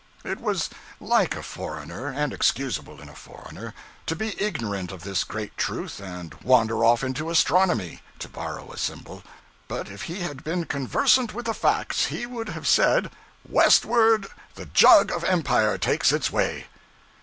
It 0.25 0.41
was 0.41 0.67
like 0.99 1.35
a 1.35 1.43
foreigner 1.43 2.07
and 2.07 2.33
excusable 2.33 2.99
in 3.01 3.07
a 3.07 3.13
foreigner 3.13 3.75
to 4.07 4.15
be 4.15 4.33
ignorant 4.41 4.91
of 4.91 5.03
this 5.03 5.23
great 5.23 5.55
truth, 5.57 5.99
and 5.99 6.33
wander 6.43 6.83
off 6.83 7.03
into 7.03 7.29
astronomy 7.29 8.01
to 8.17 8.27
borrow 8.27 8.71
a 8.71 8.79
symbol. 8.79 9.21
But 9.67 9.89
if 9.91 10.01
he 10.09 10.21
had 10.21 10.43
been 10.43 10.65
conversant 10.65 11.35
with 11.35 11.45
the 11.45 11.53
facts, 11.53 12.05
he 12.07 12.25
would 12.25 12.49
have 12.49 12.67
said 12.67 13.11
Westward 13.47 14.25
the 14.55 14.65
Jug 14.65 15.11
of 15.11 15.23
Empire 15.23 15.77
takes 15.77 16.11
its 16.11 16.31
way. 16.31 16.65